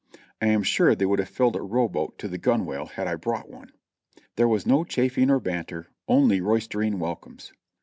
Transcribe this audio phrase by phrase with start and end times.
[0.41, 3.51] I am sure they Would have filled a rowboat to the gunwale had I brought
[3.51, 3.71] one
[4.35, 7.53] There was no chaffing or banter, only roistering welcomes.